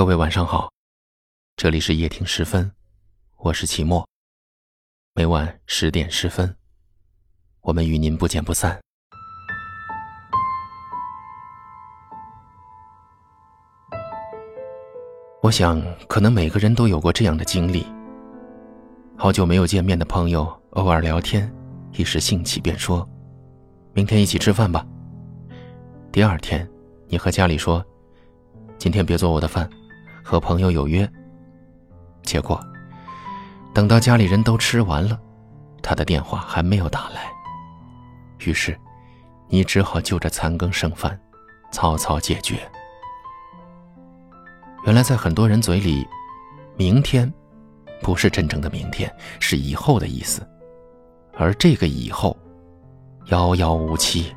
[0.00, 0.72] 各位晚上好，
[1.56, 2.72] 这里是夜听十分，
[3.36, 4.02] 我是齐墨。
[5.14, 6.56] 每晚十点十分，
[7.60, 8.80] 我们与您不见不散。
[15.42, 15.78] 我想，
[16.08, 17.84] 可能每个人都有过这样的经历：
[19.18, 21.54] 好久没有见面的朋友，偶尔聊天，
[21.92, 23.06] 一时兴起便说
[23.92, 24.82] ：“明天一起吃饭吧。”
[26.10, 26.66] 第二天，
[27.06, 27.84] 你和家里说
[28.80, 29.70] ：“今天别做我的饭。”
[30.22, 31.10] 和朋友有约，
[32.22, 32.60] 结果
[33.72, 35.18] 等到家里人都吃完了，
[35.82, 37.30] 他的电话还没有打来。
[38.44, 38.78] 于是，
[39.48, 41.18] 你只好就着残羹剩饭，
[41.70, 42.56] 草草解决。
[44.86, 46.06] 原来，在很多人嘴里
[46.76, 47.30] ，“明天”
[48.02, 50.46] 不是真正的明天，是以后的意思，
[51.36, 52.36] 而这个以后，
[53.26, 54.34] 遥遥无期。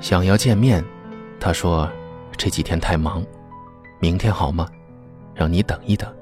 [0.00, 0.84] 想要见面，
[1.38, 1.88] 他说
[2.36, 3.24] 这几天太忙。
[4.04, 4.68] 明天好吗？
[5.34, 6.14] 让你等一等。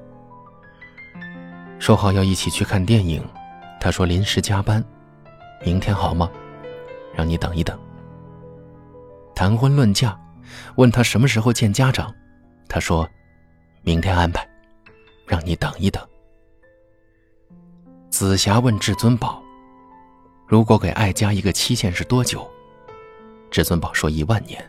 [1.81, 3.21] 说好要一起去看电影，
[3.81, 4.81] 他说临时加班。
[5.65, 6.31] 明天好吗？
[7.13, 7.77] 让你等一等。
[9.35, 10.17] 谈婚论嫁，
[10.77, 12.15] 问他什么时候见家长，
[12.69, 13.05] 他说
[13.83, 14.49] 明天安排，
[15.27, 16.01] 让你等一等。
[18.11, 19.43] 紫霞问至尊宝，
[20.47, 22.49] 如果给爱加一个期限是多久？
[23.51, 24.65] 至尊宝说一万年。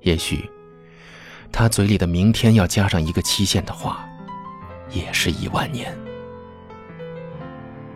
[0.00, 0.50] 也许。
[1.52, 4.08] 他嘴里的“明天”要加上一个期限的话，
[4.90, 5.94] 也是一万年。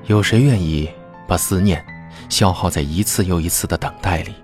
[0.04, 0.88] 有谁愿意
[1.26, 1.84] 把思念
[2.28, 4.34] 消耗在一次又一次的等待里？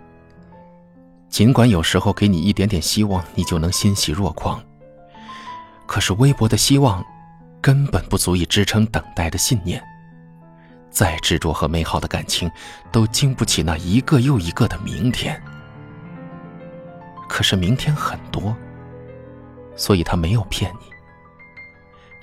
[1.29, 4.61] 尽管有时候给你一点点希望，你就能欣喜若狂，
[5.87, 7.05] 可是微薄的希望
[7.61, 9.83] 根本不足以支撑等待的信念。
[10.91, 12.51] 再执着和美好的感情，
[12.91, 15.41] 都经不起那一个又一个的明天。
[17.29, 18.57] 可是明天很多。
[19.77, 20.87] 所以他没有骗你，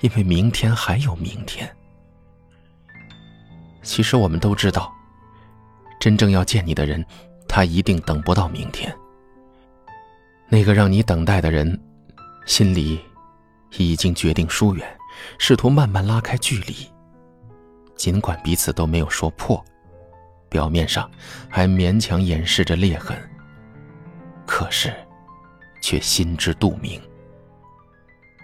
[0.00, 1.68] 因为明天还有明天。
[3.82, 4.92] 其实我们都知道，
[5.98, 7.04] 真正要见你的人，
[7.48, 8.94] 他一定等不到明天。
[10.48, 11.80] 那个让你等待的人，
[12.44, 13.00] 心里
[13.76, 14.98] 已经决定疏远，
[15.38, 16.74] 试图慢慢拉开距离。
[17.96, 19.62] 尽管彼此都没有说破，
[20.48, 21.10] 表面上
[21.48, 23.16] 还勉强掩饰着裂痕，
[24.46, 24.92] 可是，
[25.82, 27.00] 却心知肚明。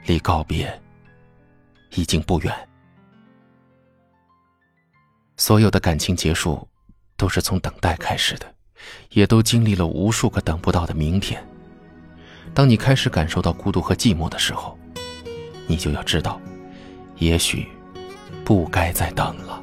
[0.07, 0.73] 离告别
[1.97, 2.55] 已经不远。
[5.37, 6.67] 所有的感情结束，
[7.17, 8.55] 都是从等待开始的，
[9.11, 11.45] 也都经历了无数个等不到的明天。
[12.55, 14.79] 当你开始感受到孤独和寂寞的时候，
[15.67, 16.41] 你就要知道，
[17.17, 17.67] 也许
[18.45, 19.63] 不该再等了。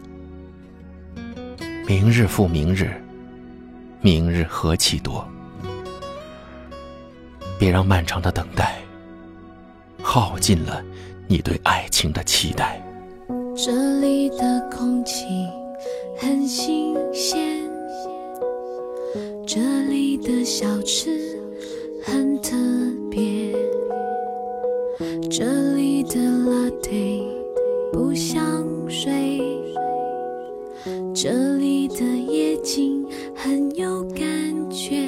[1.88, 3.02] 明日复明日，
[4.02, 5.28] 明日何其多。
[7.58, 8.83] 别让漫长的等待。
[10.16, 10.80] 耗尽了
[11.28, 12.80] 你对爱情的期待。
[13.56, 15.26] 这里的空气
[16.16, 17.68] 很新鲜，
[19.48, 19.60] 这
[19.90, 21.36] 里的小吃
[22.04, 22.56] 很特
[23.10, 23.56] 别，
[25.32, 27.20] 这里的辣腿
[27.92, 29.42] 不像水，
[31.16, 33.04] 这里的夜景
[33.34, 34.22] 很有感
[34.70, 35.08] 觉，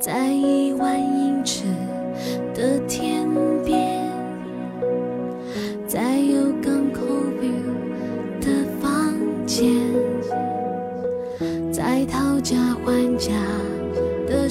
[0.00, 1.11] 在一万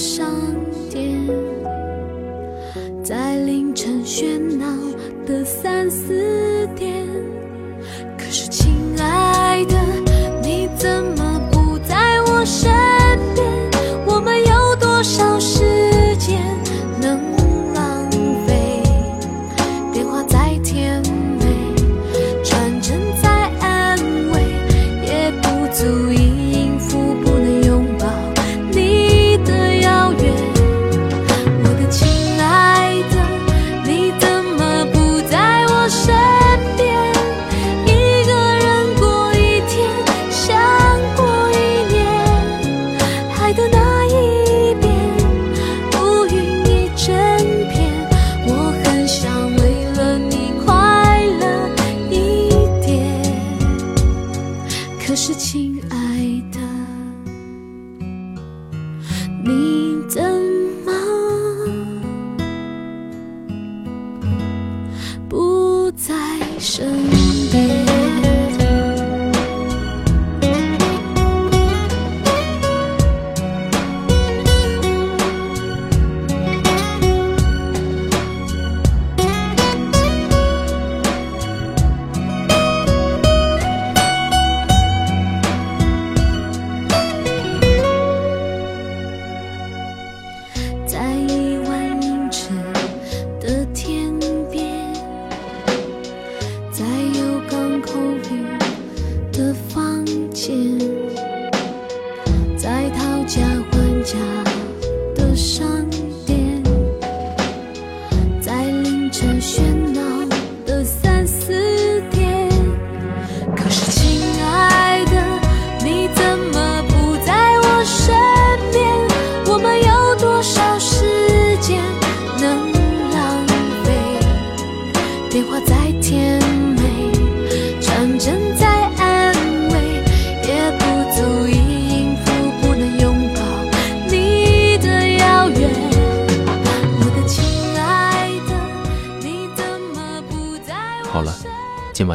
[0.01, 0.25] 商
[0.89, 1.15] 店
[3.03, 4.65] 在凌晨喧闹
[5.27, 7.05] 的三四点
[8.17, 9.75] 可是亲爱的
[10.41, 12.71] 你怎么不在我身
[13.35, 13.45] 边？
[14.07, 16.41] 我们有多少时间
[16.99, 17.19] 能
[17.75, 18.09] 浪
[18.47, 18.81] 费
[19.93, 20.99] 电话再甜
[21.37, 21.45] 美
[22.43, 23.29] 传真再
[23.59, 23.99] 安
[24.31, 24.41] 慰
[25.05, 26.10] 也不足
[66.61, 66.85] 身
[67.49, 67.81] 边。
[90.85, 91.40] 在。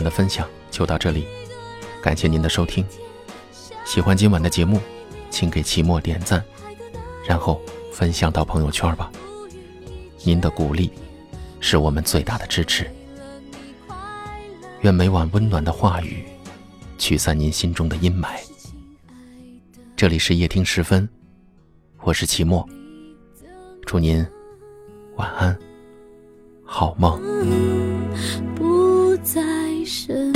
[0.07, 1.27] 的分享就到这里，
[2.01, 2.87] 感谢您的收听。
[3.85, 4.81] 喜欢今晚的节目，
[5.31, 6.41] 请给期末点赞，
[7.27, 7.61] 然后
[7.93, 9.11] 分享到朋友圈吧。
[10.23, 10.93] 您的鼓励
[11.59, 12.89] 是我们最大的支持。
[14.83, 16.25] 愿每晚温暖的话语
[16.99, 18.39] 驱散您心中的阴霾。
[19.97, 21.09] 这里是夜听时分，
[22.03, 22.65] 我是齐墨，
[23.85, 24.25] 祝您
[25.17, 25.59] 晚安，
[26.65, 27.21] 好梦。
[28.55, 30.36] 不在是。